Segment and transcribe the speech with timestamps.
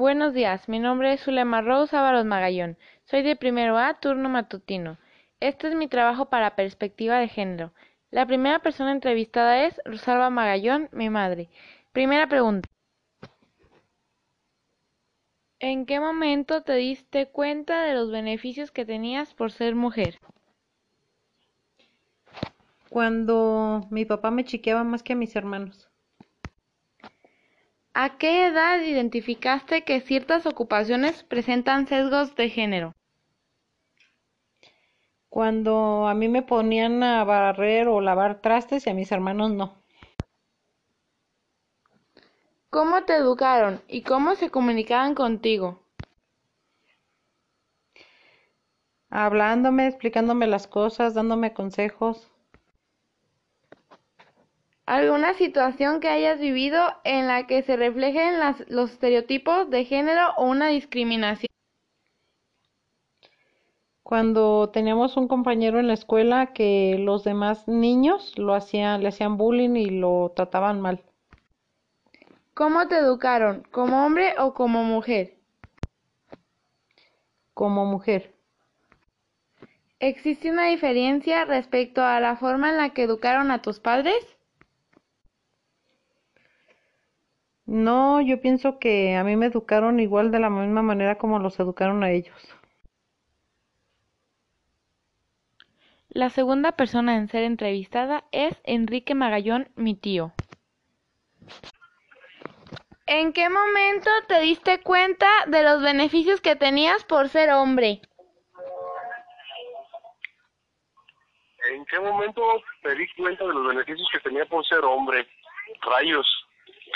[0.00, 2.78] Buenos días, mi nombre es Zulema Rose Ávaros Magallón.
[3.04, 4.96] Soy de primero A, turno matutino.
[5.40, 7.74] Este es mi trabajo para Perspectiva de Género.
[8.10, 11.50] La primera persona entrevistada es Rosalba Magallón, mi madre.
[11.92, 12.66] Primera pregunta.
[15.58, 20.18] ¿En qué momento te diste cuenta de los beneficios que tenías por ser mujer?
[22.88, 25.89] Cuando mi papá me chiqueaba más que a mis hermanos.
[27.92, 32.94] ¿A qué edad identificaste que ciertas ocupaciones presentan sesgos de género?
[35.28, 39.82] Cuando a mí me ponían a barrer o lavar trastes y a mis hermanos no.
[42.70, 45.82] ¿Cómo te educaron y cómo se comunicaban contigo?
[49.08, 52.30] Hablándome, explicándome las cosas, dándome consejos.
[54.90, 60.32] ¿Alguna situación que hayas vivido en la que se reflejen las, los estereotipos de género
[60.36, 61.46] o una discriminación?
[64.02, 69.36] Cuando teníamos un compañero en la escuela que los demás niños lo hacían, le hacían
[69.36, 71.04] bullying y lo trataban mal.
[72.52, 73.62] ¿Cómo te educaron?
[73.70, 75.36] ¿Como hombre o como mujer?
[77.54, 78.34] Como mujer.
[80.00, 84.39] ¿Existe una diferencia respecto a la forma en la que educaron a tus padres?
[87.70, 91.60] No, yo pienso que a mí me educaron igual de la misma manera como los
[91.60, 92.36] educaron a ellos.
[96.08, 100.32] La segunda persona en ser entrevistada es Enrique Magallón, mi tío.
[103.06, 108.00] ¿En qué momento te diste cuenta de los beneficios que tenías por ser hombre?
[111.70, 112.42] ¿En qué momento
[112.82, 115.24] me di cuenta de los beneficios que tenía por ser hombre?
[115.82, 116.39] Rayos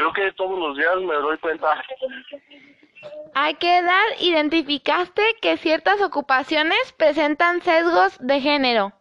[0.00, 1.84] creo que todos los días me doy cuenta.
[3.34, 8.92] ¿A qué edad identificaste que ciertas ocupaciones presentan sesgos de género?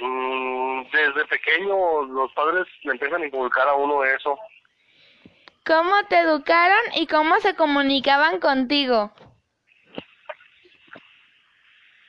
[0.00, 4.38] Mm, desde pequeño los padres le empiezan a inculcar a uno eso.
[5.64, 9.12] ¿Cómo te educaron y cómo se comunicaban contigo?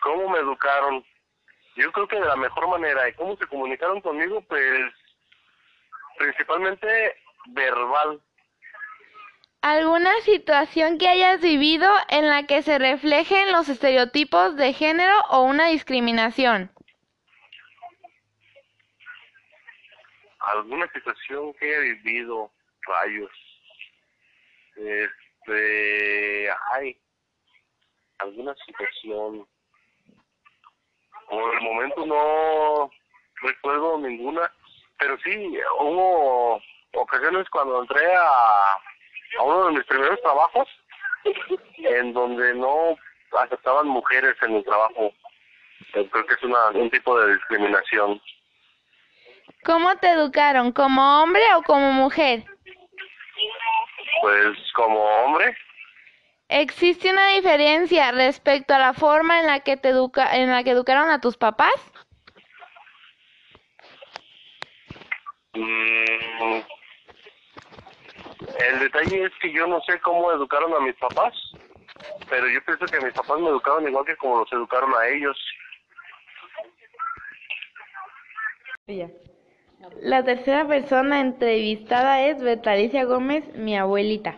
[0.02, 1.04] ¿Cómo me educaron?
[1.76, 3.10] Yo creo que de la mejor manera.
[3.10, 4.42] ¿Y cómo se comunicaron conmigo?
[4.42, 4.94] Pues
[6.18, 7.16] principalmente
[7.48, 8.22] verbal.
[9.62, 15.44] ¿Alguna situación que hayas vivido en la que se reflejen los estereotipos de género o
[15.44, 16.72] una discriminación?
[20.40, 22.52] ¿Alguna situación que haya vivido,
[22.82, 23.32] rayos?
[24.78, 26.98] Este, hay
[28.20, 29.48] alguna situación.
[31.30, 32.90] Por el momento no
[33.42, 34.50] recuerdo ninguna
[34.98, 36.62] pero sí, hubo
[36.94, 38.74] ocasiones cuando entré a,
[39.40, 40.68] a uno de mis primeros trabajos
[41.78, 42.98] en donde no
[43.40, 45.12] aceptaban mujeres en el trabajo.
[45.92, 48.22] Creo que es una, un tipo de discriminación.
[49.64, 50.72] ¿Cómo te educaron?
[50.72, 52.44] ¿Como hombre o como mujer?
[54.22, 55.56] Pues como hombre.
[56.50, 60.72] ¿Existe una diferencia respecto a la forma en la que te educa en la que
[60.72, 61.74] educaron a tus papás?
[65.58, 66.62] Mm,
[68.60, 71.34] el detalle es que yo no sé cómo educaron a mis papás,
[72.30, 75.38] pero yo pienso que mis papás me educaron igual que como los educaron a ellos.
[80.02, 84.36] La tercera persona entrevistada es Betalicia Gómez, mi abuelita.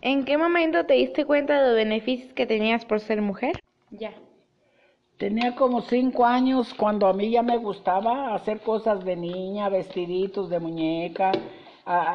[0.00, 3.60] ¿En qué momento te diste cuenta de los beneficios que tenías por ser mujer?
[3.90, 4.12] Ya.
[5.18, 10.48] Tenía como cinco años cuando a mí ya me gustaba hacer cosas de niña, vestiditos
[10.48, 11.32] de muñeca.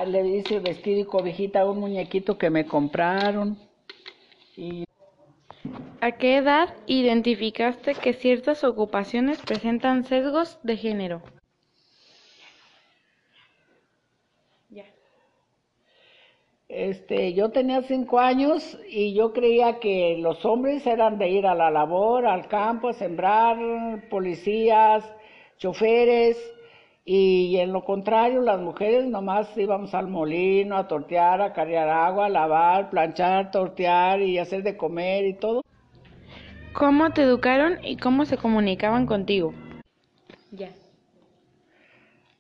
[0.08, 3.58] le dice vestido y cobijita a un muñequito que me compraron.
[4.56, 4.86] Y...
[6.00, 11.22] ¿A qué edad identificaste que ciertas ocupaciones presentan sesgos de género?
[16.76, 21.54] Este, yo tenía cinco años y yo creía que los hombres eran de ir a
[21.54, 23.58] la labor, al campo, a sembrar,
[24.10, 25.04] policías,
[25.58, 26.38] choferes,
[27.06, 32.28] y en lo contrario, las mujeres nomás íbamos al molino a tortear, a cargar agua,
[32.28, 35.64] a lavar, planchar, tortear y hacer de comer y todo.
[36.72, 39.54] ¿Cómo te educaron y cómo se comunicaban contigo?
[40.52, 40.70] Ya.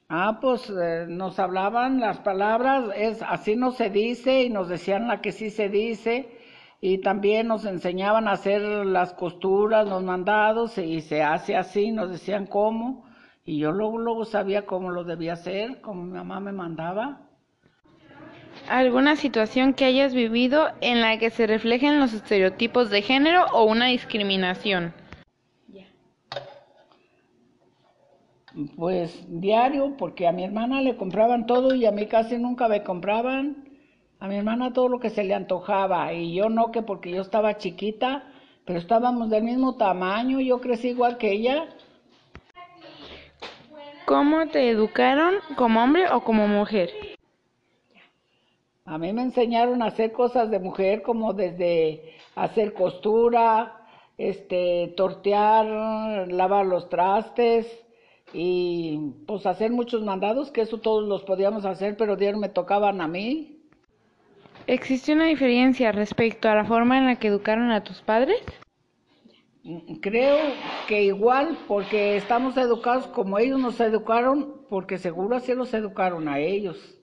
[0.09, 5.07] Ah, pues eh, nos hablaban las palabras, es así no se dice y nos decían
[5.07, 6.37] la que sí se dice
[6.81, 12.11] y también nos enseñaban a hacer las costuras, los mandados y se hace así, nos
[12.11, 13.05] decían cómo
[13.45, 17.21] y yo luego, luego sabía cómo lo debía hacer, como mi mamá me mandaba.
[18.69, 23.65] ¿Alguna situación que hayas vivido en la que se reflejen los estereotipos de género o
[23.65, 24.93] una discriminación?
[28.75, 32.83] Pues diario, porque a mi hermana le compraban todo y a mí casi nunca me
[32.83, 33.67] compraban.
[34.19, 37.21] A mi hermana todo lo que se le antojaba y yo no, que porque yo
[37.21, 38.31] estaba chiquita,
[38.63, 41.67] pero estábamos del mismo tamaño, yo crecí igual que ella.
[44.05, 46.91] ¿Cómo te educaron como hombre o como mujer?
[48.85, 53.81] A mí me enseñaron a hacer cosas de mujer, como desde hacer costura,
[54.17, 57.83] este, tortear, lavar los trastes
[58.33, 62.99] y pues hacer muchos mandados, que eso todos los podíamos hacer, pero diario me tocaban
[63.01, 63.59] a mí.
[64.65, 68.41] ¿Existe una diferencia respecto a la forma en la que educaron a tus padres?
[70.01, 70.37] Creo
[70.87, 76.39] que igual, porque estamos educados como ellos nos educaron, porque seguro así los educaron a
[76.39, 77.02] ellos.